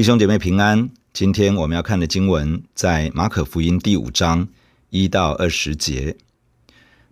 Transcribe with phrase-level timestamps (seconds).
[0.00, 4.48] 弟兄姐妹平安，今天我们要看的经文在马可福音第五章
[4.88, 6.16] 一到二十节。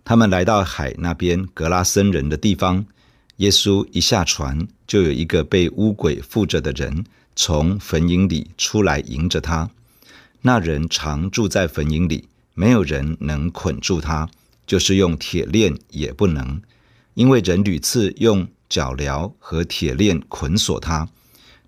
[0.03, 2.83] 他们来到海那边格拉森人的地方，
[3.35, 7.05] 耶稣一下船，就有一个被污鬼附着的人
[7.35, 9.69] 从坟茔里出来迎着他。
[10.41, 14.27] 那人常住在坟茔里，没有人能捆住他，
[14.65, 16.59] 就是用铁链也不能，
[17.13, 21.07] 因为人屡次用脚镣和铁链捆锁他。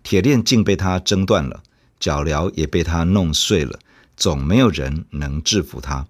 [0.03, 1.63] 铁链竟被他挣断了，
[1.99, 3.79] 脚镣也被他弄碎了，
[4.17, 6.07] 总没有人能制服他。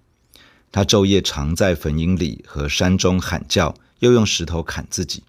[0.70, 5.22] 他昼夜常在坟茔里和山中喊叫，又用石头砍自己。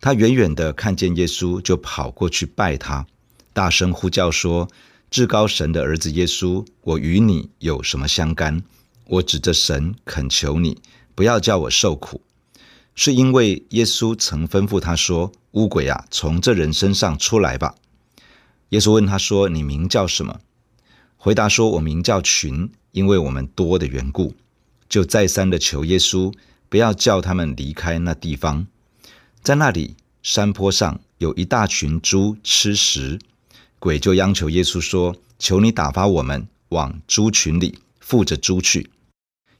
[0.00, 3.06] 他远远的看见耶稣，就跑过去拜他，
[3.52, 4.68] 大声呼叫说
[5.10, 8.62] ：“至高神的儿子耶稣，我与你有什么相干？
[9.06, 10.78] 我指着神恳求你，
[11.14, 12.20] 不要叫我受苦。”
[12.94, 17.74] 是因为耶稣曾吩咐他说：“乌鬼啊，从这人身上出来吧。”
[18.70, 20.40] 耶稣问他说：“你名叫什么？”
[21.16, 24.34] 回答说：“我名叫群，因为我们多的缘故。”
[24.88, 26.34] 就再三的求耶稣
[26.68, 28.66] 不要叫他们离开那地方。
[29.42, 33.18] 在那里山坡上有一大群猪吃食，
[33.78, 38.90] 鬼就央求耶稣说：“求你打发我们往猪群里附着猪去。”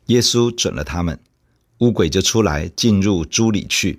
[0.06, 1.18] 耶稣准了他们。
[1.78, 3.98] 乌鬼就出来进入猪里去，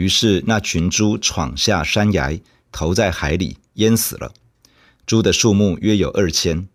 [0.00, 2.40] 于是那群猪闯下山崖，
[2.72, 4.32] 投在海里，淹死了。
[5.04, 6.66] 猪的数目约有二千，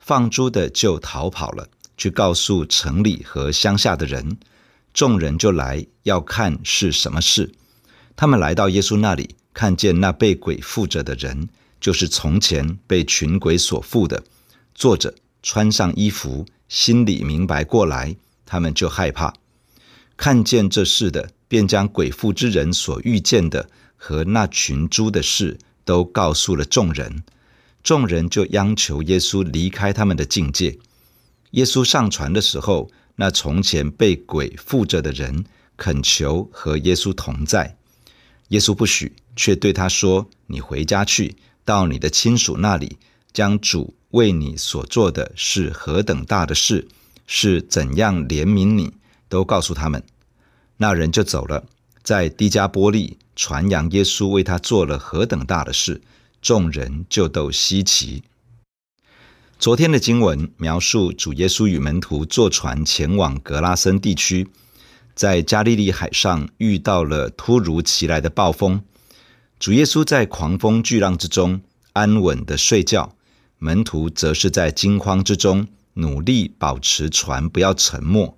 [0.00, 4.36] 放猪的就逃跑了，去告诉城里和乡下的人。
[4.92, 7.52] 众人就来要看是什么事。
[8.16, 11.48] 他们来到耶稣那里，看见那被鬼附着的人，
[11.80, 14.24] 就是从前被群鬼所附的，
[14.74, 19.32] 坐着，穿上衣服，心里明白过来，他们就害怕。
[20.16, 27.22] 看见这事的，便将鬼附之人所遇见的和那群猪的事都告诉了众人。
[27.82, 30.78] 众人就央求耶稣离开他们的境界。
[31.52, 35.44] 耶稣上船的时候，那从前被鬼附着的人
[35.76, 37.76] 恳求和耶稣同在。
[38.48, 42.98] 耶稣不许，却对他说：“你回家去，到你的亲属那里，
[43.32, 46.88] 将主为你所做的是何等大的事，
[47.26, 48.92] 是怎样怜悯你。”
[49.28, 50.04] 都告诉他们，
[50.78, 51.64] 那人就走了，
[52.02, 56.02] 在低加波利传扬耶稣为他做了何等大的事，
[56.42, 58.22] 众人就都稀奇。
[59.58, 64.48] 昨天的经文描述主耶稣与门徒坐船前往格拉森地区，
[65.14, 68.82] 在加利利海上遇到了突如其来的暴风，
[69.58, 71.62] 主耶稣在狂风巨浪之中
[71.94, 73.14] 安稳地睡觉，
[73.58, 78.36] 门徒则是在惊慌之中努力保持船不要沉没。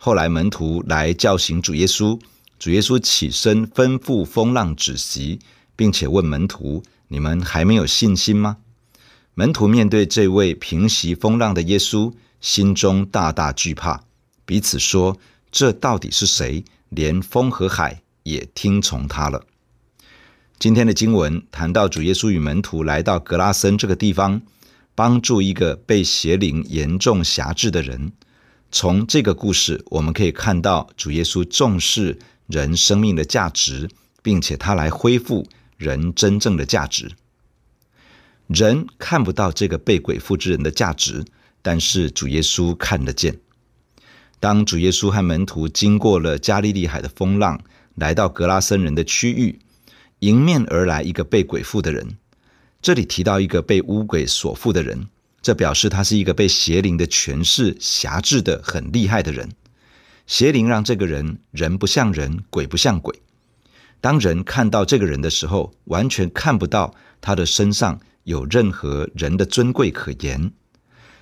[0.00, 2.18] 后来门徒来叫醒主耶稣，
[2.58, 5.40] 主耶稣起身吩咐风浪止息，
[5.74, 8.58] 并且问门徒：“你们还没有信心吗？”
[9.34, 14.00] 门徒面对这位平息风浪的耶稣，心中大大惧怕，
[14.46, 15.18] 彼此说
[15.50, 16.64] ：“这到底是谁？
[16.88, 19.44] 连风和海也听从他了。”
[20.60, 24.40] 今天的经文谈到主耶稣与门徒来到格拉森这个地方，
[24.94, 28.12] 帮助一个被邪灵严重辖制的人。
[28.70, 33.88] 从这个故事，我们可以看到主耶稣重视人生命的价值，
[34.22, 35.46] 并且他来恢复
[35.78, 37.12] 人真正的价值。
[38.46, 41.24] 人看不到这个被鬼附之人的价值，
[41.62, 43.38] 但是主耶稣看得见。
[44.40, 47.60] 当主耶稣和门徒经过了加利利海的风浪，
[47.94, 49.58] 来到格拉森人的区域，
[50.20, 52.16] 迎面而来一个被鬼附的人。
[52.80, 55.08] 这里提到一个被污鬼所附的人。
[55.40, 59.50] 这表示他是一个被邪灵的权势辖制的很厉害的人。
[60.26, 63.22] 邪灵让这个人人不像人，鬼不像鬼。
[64.00, 70.52] 当人看到这个人的时候，完全看不到他的身上有任何人的尊贵可言。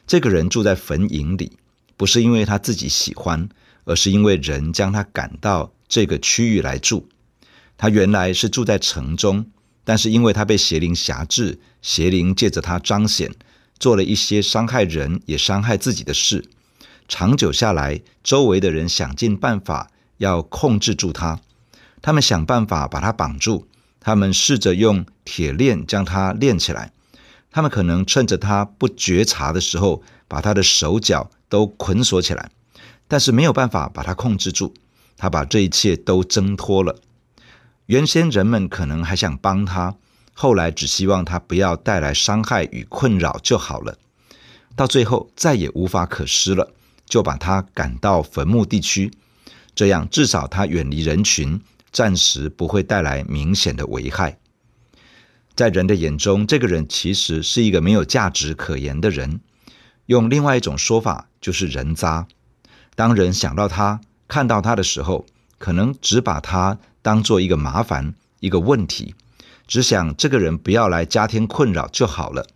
[0.06, 1.52] 这个人住在坟塋里，
[1.96, 3.48] 不是因为他自己喜欢，
[3.84, 7.08] 而是因为人将他赶到这个区域来住。
[7.78, 9.46] 他原来是住在城中，
[9.84, 13.30] 但是因为他被邪灵辖制，邪灵借着他彰显。
[13.78, 16.44] 做了一些伤害人也伤害自己的事，
[17.08, 21.40] 长久下来，周围的人想尽办法要控制住他。
[22.02, 23.66] 他们想办法把他绑住，
[24.00, 26.92] 他们试着用铁链将他链起来。
[27.50, 32.50] 他们可能趁着他不觉察的时候，把他的手脚都捆锁起来，
[33.08, 34.74] 但是没有办法把他控制住。
[35.16, 37.00] 他把这一切都挣脱了。
[37.86, 39.94] 原先人们可能还想帮他。
[40.38, 43.96] 后来只希望他不要带来伤害与困扰就好了，
[44.76, 46.74] 到最后再也无法可施了，
[47.06, 49.10] 就把他赶到坟墓地区，
[49.74, 51.58] 这样至少他远离人群，
[51.90, 54.38] 暂时不会带来明显的危害。
[55.54, 59.40] 在人的眼中，这个人其实是一个没有价值可言的人。
[60.04, 62.28] 用另外一种说法，就是人渣。
[62.94, 65.24] 当人想到他、看到他的时候，
[65.56, 69.14] 可能只把他当做一个麻烦、一个问题，
[69.66, 72.46] 只想这个人不要来加添困扰就好了。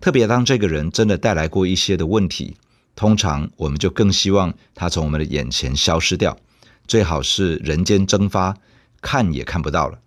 [0.00, 2.56] 特别当这个人真的带来过一些的问题，
[2.94, 6.38] 通常我们就更希望他从我们的眼前消失掉，
[6.86, 8.56] 最好是人间蒸发，
[9.00, 9.98] 看也看不到了。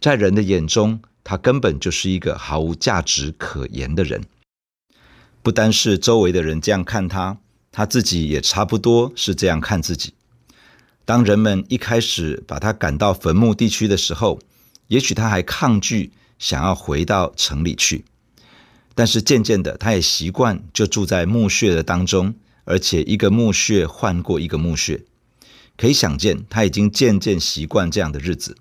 [0.00, 4.22] 在人的眼中，他根本就是一个毫无价值可言的人。
[5.42, 7.38] 不单是周围的人这样看他。
[7.76, 10.14] 他自己也差不多是这样看自己。
[11.04, 14.38] 当人们一开始把他赶到坟墓地区的时候，
[14.94, 18.04] 也许他还抗拒，想要回到城里去。
[18.94, 25.02] 但是渐渐的，他也习惯就住在墓穴的当中，而且一个墓穴换过一个墓穴。
[25.76, 28.56] 可以想见，他已经渐渐习惯这样的日子。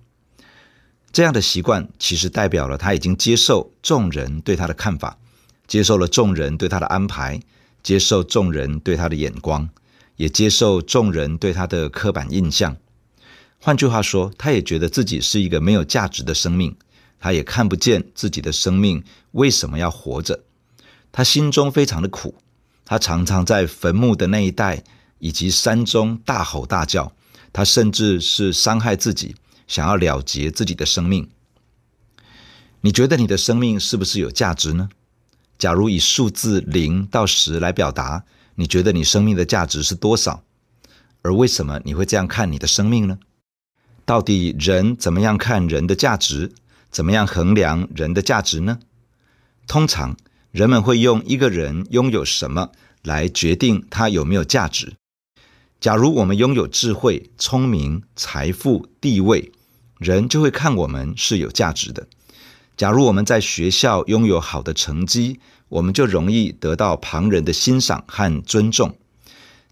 [1.12, 5.20] 这样的习惯其实代表了他已经接受众人对他的看法，
[5.68, 7.40] 接受了众人对他的安排。
[7.84, 9.70] 接受众人对他的眼光，
[10.16, 12.78] 也接受众人对他的刻板印象。
[13.66, 16.76] 换句话说，他也觉得自己是一个没有价值的生命，
[17.18, 19.02] 他也看不见自己的生命
[19.32, 20.44] 为什么要活着。
[21.14, 22.36] 他心中非常的苦，
[22.84, 24.84] 他常常在坟墓的那一带
[25.20, 27.14] 以及山中大吼大叫，
[27.54, 29.34] 他甚至是伤害自己，
[29.66, 31.30] 想要了结自己的生命。
[32.82, 34.90] 你觉得你的生命是不是有价值呢？
[35.58, 38.26] 假如以数字零到十来表达，
[38.56, 40.44] 你觉得你生命的价值是多少？
[41.22, 43.18] 而为什么你会这样看你的生命呢？
[44.06, 46.52] 到底人怎么样看人的价值？
[46.92, 48.80] 怎么样衡量人的价值呢？
[49.66, 50.16] 通常
[50.52, 52.70] 人们会用一个人拥有什么
[53.02, 54.94] 来决定他有没有价值。
[55.80, 59.52] 假如我们拥有智慧、聪明、财富、地位，
[59.98, 62.08] 人就会看我们是有价值的。
[62.78, 65.40] 假如我们在学校拥有好的成绩，
[65.70, 68.98] 我们就容易得到旁人的欣赏和尊重。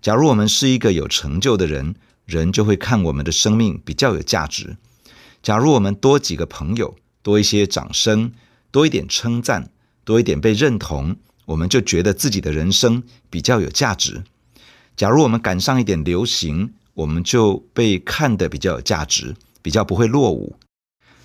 [0.01, 1.95] 假如我们是一个有成就的人，
[2.25, 4.77] 人就会看我们的生命比较有价值。
[5.41, 8.31] 假如我们多几个朋友，多一些掌声，
[8.71, 9.71] 多一点称赞，
[10.03, 11.15] 多一点被认同，
[11.45, 14.23] 我们就觉得自己的人生比较有价值。
[14.95, 20.55] 假如我们赶上一点流行，我们就被看得比较有价值，比较不会落伍。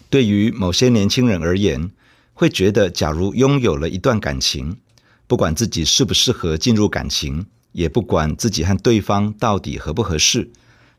[0.08, 1.90] 对于某些年轻人而言，
[2.32, 4.78] 会觉得，假如拥有了一段感情，
[5.26, 10.50] 不管自己适不适合进入感情，也不管自己和对方到底合不合适，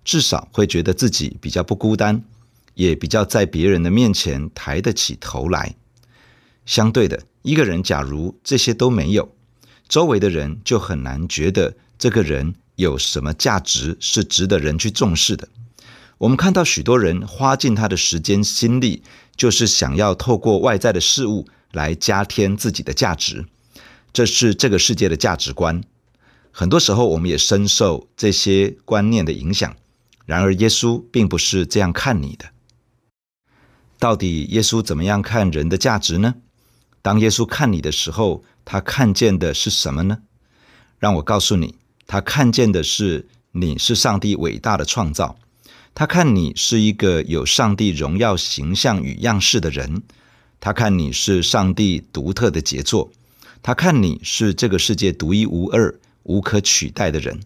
[0.08, 2.24] 至少会觉得自己比较不孤单，
[2.76, 5.76] 也比较在别人的面前抬得起头来。
[6.66, 9.36] 相对的，一个人假如这些都没有，
[9.90, 15.50] 周围的人就很难觉得这个人有什么价值是值得人去重视的。
[16.20, 19.04] 我们看到许多人花尽他的时间心力，
[19.36, 23.46] 就是想要透过外在的事物来加添自己的价值，
[24.14, 25.84] 这是这个世界的价值观。
[26.54, 29.76] 很多时候，我们也深受这些观念的影响。
[30.28, 32.50] 然而，耶稣并不是这样看你的。
[33.98, 36.36] 到底耶稣怎么样看人的价值呢？
[37.02, 40.20] 当耶稣看你的时候，他看见的是什么呢？
[41.00, 45.38] 让我告诉你，他看见的是你是上帝伟大的创造。
[45.96, 50.04] 他看你是一个有上帝荣耀形象与样式的人，
[50.60, 53.10] 他看你是上帝独特的杰作，
[53.64, 57.40] 他看你是这个世界独一无二、无可取代的人。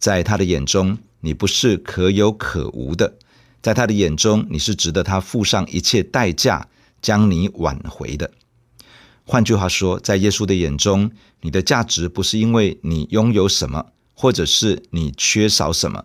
[0.00, 3.14] 在他的眼中，你不是可有可无的；
[3.62, 6.68] 在他的眼中，你是值得他付上一切代价
[7.02, 8.30] 将你挽回的。
[9.24, 11.10] 换句话说，在耶稣的眼中，
[11.42, 16.04] 你的价值不是因为你拥有什么，或者是你缺少什么。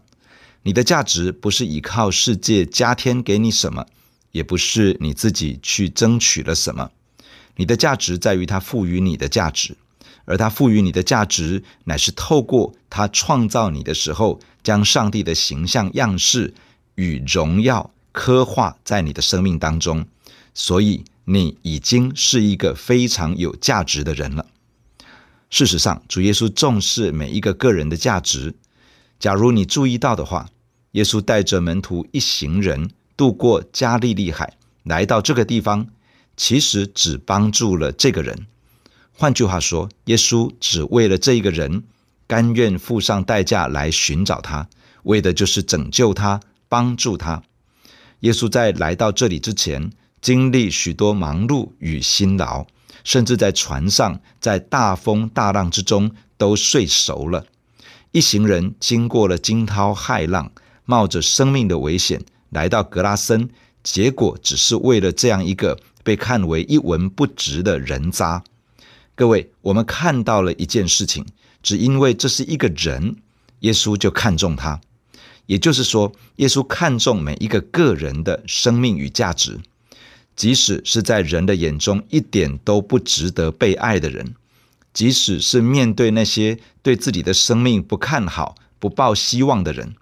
[0.63, 3.85] 你的价值不是依靠世界加添给你什么，
[4.31, 6.91] 也不是你自己去争取了什么。
[7.55, 9.77] 你的价值在于他赋予你的价值，
[10.25, 16.53] 而他赋予你的价值，乃是透过他创造你的时候，将上帝的形象样式
[16.95, 20.05] 与荣耀刻画在你的生命当中。
[20.53, 24.45] 所以你已经是一个非常有价值的人了。
[25.49, 28.55] 事实上，主耶稣重视每一个个人的价值。
[29.19, 30.49] 假如你注意到的话，
[30.91, 35.87] 耶稣带着门徒一行人渡过加利利海，来到这个地方，
[36.35, 38.47] 其实只帮助了这个人。
[39.17, 41.83] 换句话说，耶稣只为了这一个人，
[42.27, 44.67] 甘愿付上代价来寻找他，
[45.03, 47.41] 为的就是拯救他、帮助他。
[48.19, 49.91] 耶稣在来到这里之前，
[50.21, 52.65] 经历许多忙碌与辛劳，
[53.05, 57.45] 甚至在船上，在大风大浪之中都睡熟了。
[58.11, 60.51] 一行人经过了惊涛骇浪。
[60.87, 63.49] 冒着生命的危险来到格拉森，
[63.81, 68.43] 结果只是为了这样一个被看为一文不值的人渣。
[69.17, 71.25] 各位，我们看到了一件事情，
[71.63, 73.15] 只因为这是一个人，
[73.61, 74.81] 耶稣就看中他。
[75.45, 79.57] 也就是说，耶稣看重每一个个人的生命与价值，
[80.35, 84.35] 即使是在人的眼中一点都不值得被爱的人，
[84.93, 89.95] 即使是面对那些对自己的生命不看好、不抱希望的人，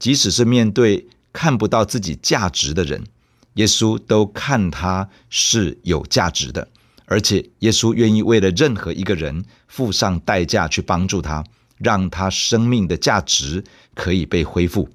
[0.00, 3.04] 即使是面对看不到自己价值的人，
[3.54, 6.66] 耶稣都看他是有价值的，
[7.08, 11.44] 而且耶稣愿意为了任何一个人付上代价去帮助他。
[11.80, 13.62] 让他生命的价值
[13.94, 14.88] 可以被恢复。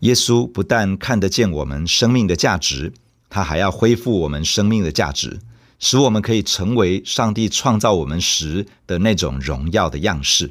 [0.00, 2.92] 耶稣不但看得见我们生命的价值，
[3.28, 5.38] 他还要恢复我们生命的价值，
[5.78, 10.50] 使我们可以成为上帝创造我们时的那种荣耀的样式。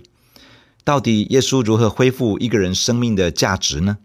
[0.85, 3.97] 到底耶稣如何恢复一个人生命的价值呢？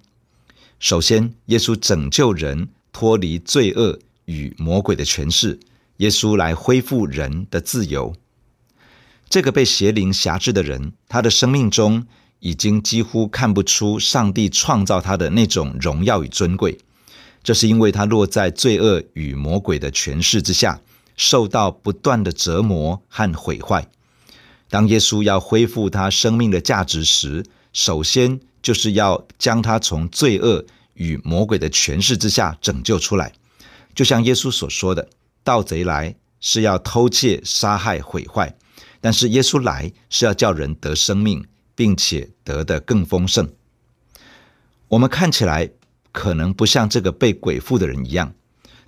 [0.80, 5.60] 首先，耶稣拯救人脱离罪恶与魔鬼的权势，
[5.98, 8.14] 耶稣来恢复人的自由。
[9.28, 12.06] 这个被邪灵辖制的人，他的生命中
[12.40, 16.78] 已经几乎看不出上帝创造他的那种荣耀与尊贵。
[17.42, 20.80] 这是因为他落在罪恶与魔鬼的权势之下，
[21.16, 23.86] 受到不断的折磨和毁坏。
[24.70, 33.32] 当耶稣要恢复他生命的价值时，首先就是要将他从罪恶与魔鬼的权势之下拯救出来。
[33.94, 35.08] 就像耶稣所说的
[35.44, 38.56] ：“盗贼来是要偷窃、杀害、毁坏。”
[39.00, 43.52] 但是耶稣来是要叫人得生命，并且得的更丰盛。
[44.88, 45.68] 我们看起来
[46.10, 48.32] 可能不像这个被鬼附的人一样，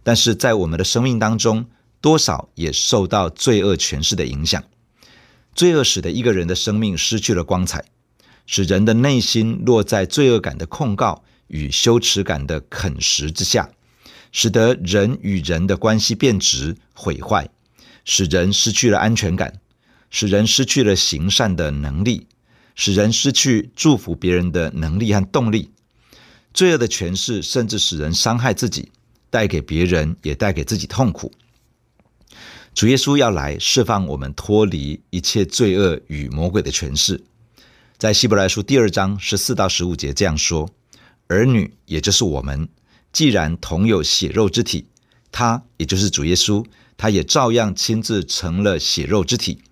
[0.03, 1.67] 但是在我们的生命当中，
[2.01, 4.65] 多少也受到罪恶权势的影响。
[5.55, 7.85] 罪恶使得一个人的生命失去了光彩，
[8.47, 13.69] 使人的内心落在罪恶感的控告与羞耻感的啃食之下，
[14.39, 17.49] 使得人与人的关系变质毁坏，
[18.05, 19.61] 使人失去了安全感。
[20.11, 22.27] 使人失去了行善的能力，
[22.75, 25.71] 使人失去祝福别人的能力和动力。
[26.53, 28.93] 罪恶的权势甚至使人伤害自己，
[29.31, 31.33] 带给别人也带给自己痛苦。
[32.75, 37.25] 主耶稣要来释放我们脱离一切罪恶与魔鬼的权势。
[37.97, 40.69] 在希伯来书第二章十四到十五节这样说：
[41.29, 42.69] 儿女，也就是我们，
[43.17, 44.89] 既然同有血肉之体，
[45.33, 46.67] 他也就是主耶稣，
[46.99, 49.63] 他也照样亲自成了血肉之体。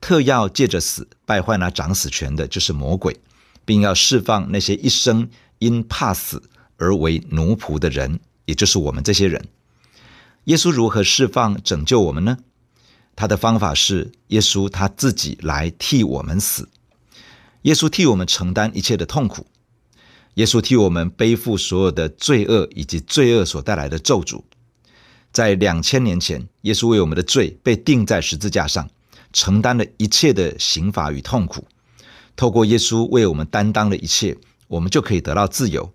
[0.00, 3.18] 特要借着死败坏那掌死权的，就是魔鬼，
[3.64, 5.28] 并要释放那些一生
[5.58, 6.40] 因怕死
[6.76, 9.48] 而为奴仆的人，也就是我们这些人。
[10.44, 12.38] 耶稣如何释放拯救我们呢？
[13.16, 16.68] 他的方法是耶稣他自己来替我们死，
[17.62, 19.44] 耶稣替我们承担一切的痛苦，
[20.36, 24.42] 耶稣替我们背负所有的罪恶以及罪恶所带来的咒诅。
[25.30, 28.88] 在两千年前，耶稣为我们的罪被钉在十字架上。
[29.32, 31.66] 承担了一切的刑罚与痛苦，
[32.36, 34.34] 透过耶稣为我们担当的一切，
[34.66, 35.92] 我们就可以得到自由。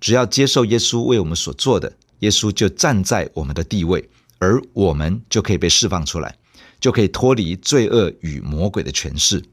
[0.00, 6.38] 只要接受耶稣为我们所做的，耶稣就站在我们的地位，而我们就可以被释放出来，
[6.80, 9.44] 就可以脱离罪恶与魔鬼的权势。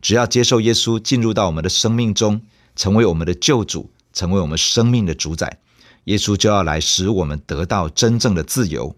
[0.00, 2.40] 只要接受耶稣进入到我们的生命中，
[2.78, 5.58] 成为我们的救主，成为我们生命的主宰，
[6.04, 8.96] 耶稣就要来使我们得到真正的自由。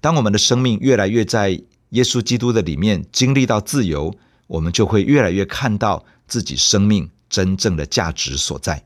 [0.00, 4.12] 当我们的生命越来越在耶稣基督的里面经历到自由，
[4.48, 8.84] 我们就会越来越看到自己生命真正的价值所在。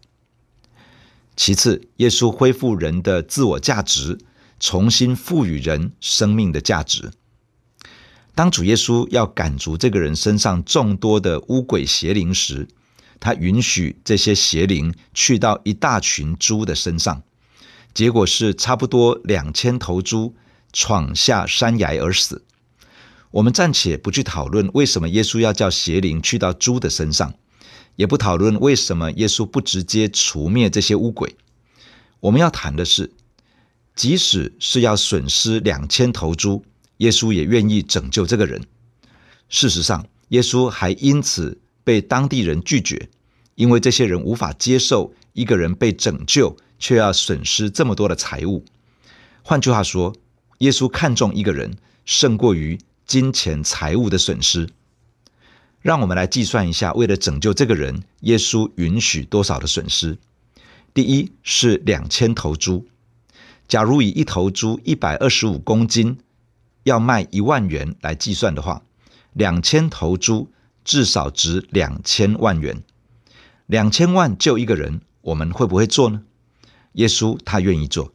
[1.35, 4.19] 其次，耶稣恢复人的自我价值，
[4.59, 7.11] 重新赋予人生命的价值。
[8.35, 12.69] 当主耶稣要赶逐这个人身上众多的污鬼邪灵时，
[13.21, 17.23] 他允许这些邪灵去到一大群猪的身上，
[17.95, 20.35] 结果是差不多两千头猪
[20.73, 22.45] 闯下山崖而死。
[23.33, 27.35] 我们暂且不去讨论为什么耶稣要叫邪灵去到猪的身上，
[27.95, 31.37] 也不讨论为什么耶稣不直接除灭这些污鬼。
[32.21, 33.13] 我们要谈的是，
[33.95, 36.65] 即使是要损失两千头猪，
[36.97, 38.63] 耶稣也愿意拯救这个人。
[39.49, 41.61] 事实上，耶稣还因此
[41.91, 43.09] 被当地人拒绝，
[43.57, 48.65] 因为这些人无法接受一个人被拯救却要损失这么多的财物。
[49.43, 50.15] 换句话说，
[50.59, 52.79] 耶稣看重一个人胜过于
[53.09, 54.69] 金钱财物的损失，
[55.81, 60.17] 让我们来计算一下，为了拯救这个人，耶稣允许多少的损失？
[60.95, 62.87] 第一是两千头猪，
[63.67, 66.17] 假如以一头猪一百二十五公斤
[66.85, 68.81] 要卖一万元来计算的话，
[69.33, 70.49] 两千头猪
[70.85, 72.83] 至少值两千万元。
[73.67, 76.23] 两千万救一个人，我们会不会做呢？
[76.95, 78.13] 耶稣他愿意做。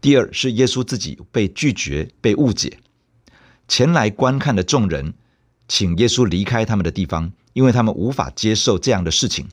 [0.00, 2.78] 第二是耶稣自己被拒绝、被误解。
[3.66, 5.14] 前来观看的众人，
[5.66, 9.48] 请耶稣离开他们的地方，因为他们无法接受这样的事情。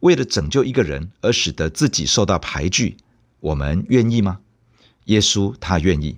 [0.00, 2.98] 为了拯救一个人而使得自己受到排拒，
[3.40, 4.40] 我们愿意吗？
[5.06, 6.16] 耶稣他愿意。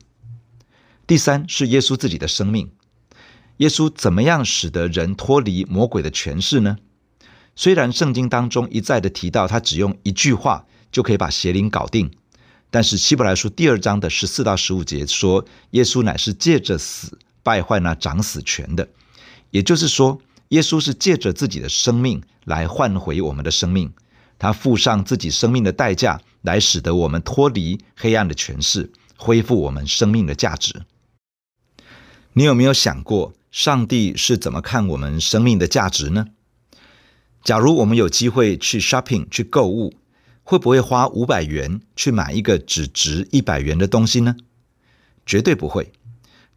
[1.06, 2.72] 第三是耶稣自己的生命。
[3.58, 6.76] 耶稣怎么样使得人脱离魔鬼的权势呢？
[7.54, 12.10] 虽然圣经当中一再的提到他只用一句话就可以把邪灵搞定，
[12.70, 18.88] 但是希伯来书第二章的十四到十五节说，耶稣乃是借着死败坏那掌死权的，
[19.50, 23.92] 也就是说，耶稣是借着自己的生命来换回我们的生命，
[24.36, 30.82] 他付上自己生命的代价，来使得我们脱离黑暗的权势，恢复我们生命的价值。
[32.32, 36.26] 你有没有想过，上帝是怎么看我们生命的价值呢？
[37.44, 39.94] 假如我们有机会去 shopping 去购物，
[40.42, 44.34] 会不会花五百元去买一个只值一百元的东西呢？
[45.24, 45.92] 绝对不会。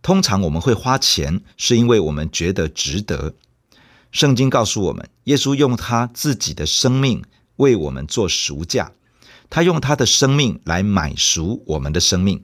[0.01, 3.35] 通常我们会花钱，是因为我们觉得值得。
[4.11, 7.23] 圣经告诉我们，耶稣用他自己的生命
[7.57, 8.91] 为我们做赎价，
[9.51, 12.41] 他用他的生命来买赎我们的生命。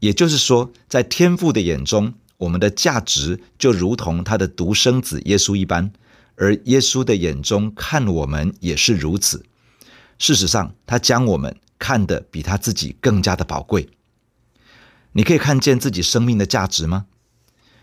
[0.00, 5.92] 也就是说，在天父的眼中，我们的价值就如同他的独生子耶稣一般，
[6.36, 9.44] 而耶稣的眼中看我们也是如此。
[10.18, 13.88] 事实上，他将我们看得比他自己更加的宝贵。
[15.12, 17.06] 你可以看见自己生命的价值吗？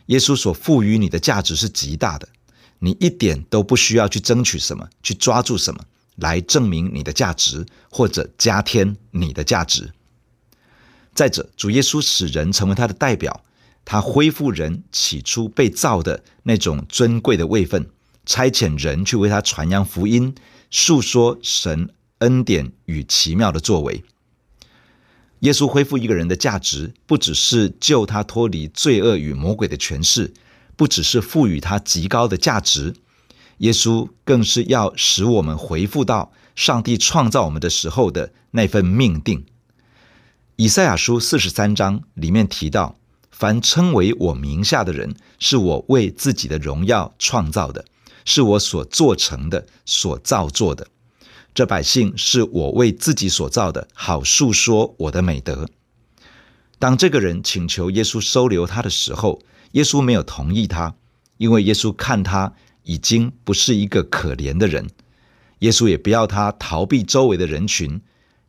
[0.08, 2.30] 耶稣所赋予你的价值是极大的，
[2.80, 5.84] 你一点都不需要去争取什么，去抓住什么
[6.16, 9.92] 来证明你的价值，或者加添你的价值。
[11.14, 13.45] 再者，主耶稣使人成为他的代表。
[13.86, 17.88] 他恢复人起初被造的那种尊贵的位分，
[18.26, 20.34] 差遣人去为他传扬福音，
[20.72, 24.04] 述说神恩典与奇妙的作为。
[25.42, 30.34] 耶稣恢复一个人的价值，不只是救他脱离罪恶与魔鬼的权势，
[30.76, 32.96] 不只是赋予他极高的价值，
[33.60, 39.46] 耶稣更是要使我们恢复到上帝创造我们的时候的那份命定。
[40.56, 42.98] 以赛亚书四十三章里面提到。
[43.38, 47.84] 凡称为我名下的人，是我为自己的荣耀创造的，
[48.24, 50.88] 是我所做成的，所造作的。
[51.54, 55.68] 这百姓是我为自己所造的，好述说我的美德。
[56.80, 59.42] 当这个人请求耶稣收留他的时候，
[59.74, 60.96] 耶稣没有同意他，
[61.36, 64.90] 因为耶稣看他已经不是一个可怜的人。
[65.60, 68.00] 耶稣也不要他逃避周围的人群。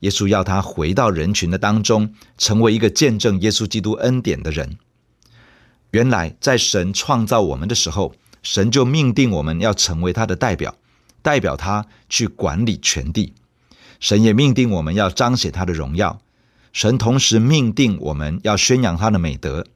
[0.06, 4.78] 耶稣要他回到人群的当中，成为一个见证耶稣基督恩典的人。
[5.90, 10.76] 原来，在神创造我们的时候，神就命定我们要成为他的代表，
[11.22, 13.32] 代表他去管理全地。
[13.98, 16.20] 神也命定我们要彰显他的荣耀。
[16.72, 19.66] 神同时命定我们要宣扬他的美德。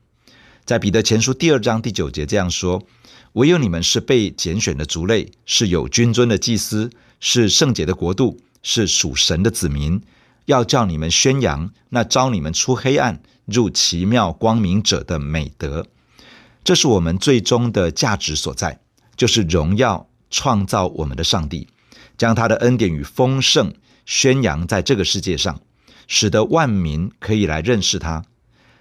[0.64, 2.86] 在彼得前书第二章第九节这样说
[3.34, 10.02] ：“唯有你们是被拣选的族类，是有君尊的祭司，是圣洁的国度。”是属神的子民，
[10.50, 15.86] 要叫你们宣扬那招你们出黑暗入奇妙光明者的美德。
[16.64, 18.80] 这是我们最终的价值所在，
[19.16, 21.68] 就是荣耀创造我们的上帝，
[22.18, 23.72] 将他的恩典与丰盛
[24.04, 25.60] 宣扬在这个世界上，
[26.08, 28.24] 使得万民可以来认识他。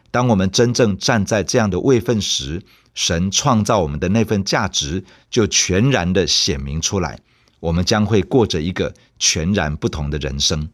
[0.10, 2.63] 当我们真正站在这样的位分时，
[2.95, 7.19] 神创造我们的那份价值就全然的显明出来。
[7.60, 10.69] 我们将会过着一个全然不同的人生，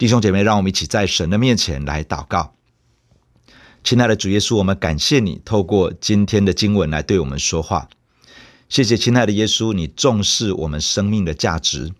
[0.00, 2.54] 弟兄姐妹，让我们一起在神的面前来祷告。
[3.84, 7.86] 亲爱的主耶稣，我们感谢你透过今天的经文来对我们说话。
[8.70, 11.92] 谢谢亲爱的耶稣，你重视我们生命的价值，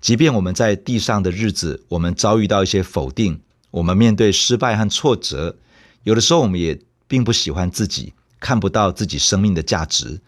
[0.00, 5.56] 即便我们在地上的日子，我们遭遇到一些否定，我们面对失败和挫折，
[6.02, 10.20] 有的时候我们也并不喜欢自己，看不到自己生命的价值。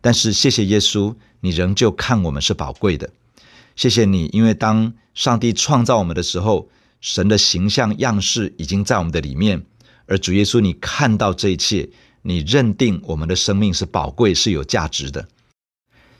[0.00, 1.16] 但是谢谢耶稣。
[1.40, 3.10] 你仍旧看我们是宝贵的，
[3.82, 6.68] 谢谢你，因为当上帝创造我们的时候，
[7.00, 9.64] 神的形象样式已经在我们的里面，
[10.06, 11.88] 而主耶稣，你看到这一切，
[12.22, 15.26] 你认定我们的生命是宝贵、是有价值的。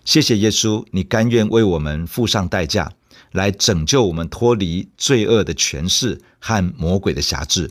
[0.05, 2.91] 谢谢耶稣，你甘愿为我们付上代价，
[3.31, 7.71] 来拯救我们脱离罪恶的权势和魔鬼的辖制。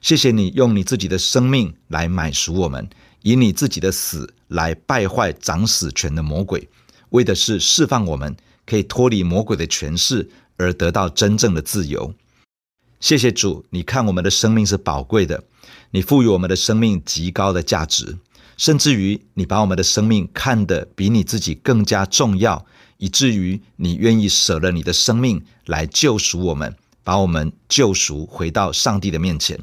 [0.00, 2.88] 谢谢你用你自己的生命来买赎我们，
[3.22, 6.66] 以你自己的死来败坏掌死权的魔鬼。
[7.10, 8.34] 为的是释放我们，
[8.66, 12.12] 可以脱离魔鬼的权势，而得到真正的自由。
[12.98, 15.44] 谢谢主，你看我们的生命是宝贵的，
[15.92, 18.18] 你赋予我们的生命极高的价值，
[18.56, 26.74] 甚至于你把我们的生命看得比你自己更加重要，以至于你愿意舍了你的生命来救赎我们，
[27.04, 29.60] 把我们救赎回到上帝的面前。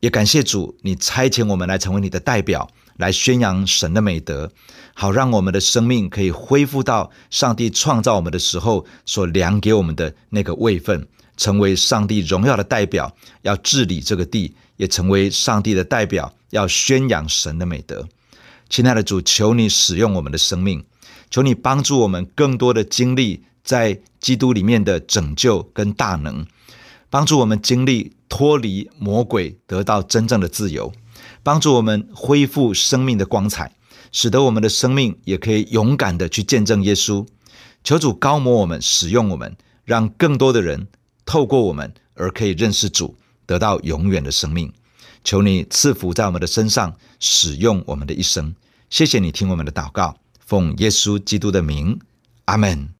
[0.00, 2.70] 也感谢主，你差遣我们来成为你的代表，
[3.00, 4.52] 来宣扬神的美德，
[4.94, 18.06] 好让我们的生命可以恢复到上帝创造我们的时候所量给我们的那个位分，成为上帝荣耀的代表，要治理这个地，也成为上帝的代表，要宣扬神的美德。
[18.68, 20.84] 亲爱的主，求你使用我们的生命，
[21.30, 26.46] 求你帮助我们更多的经历在基督里面的拯救跟大能，
[27.08, 28.12] 帮助我们经历。
[28.32, 30.92] 脱离魔鬼，得到真正的自由，
[31.42, 33.72] 帮助我们恢复生命的光彩，
[34.12, 37.26] 使得我们的生命也可以勇敢地去见证耶稣。
[37.82, 40.88] 求主高摩我们，使用我们，让更多的人
[41.24, 44.72] 透过我们而可以认识主，得到永远的生命。
[45.24, 48.54] 求你赐福在我们的身上，使用我们的一生。
[48.88, 51.98] 谢谢你听我们的祷告，奉耶稣基督的名，
[52.46, 52.99] 阿门。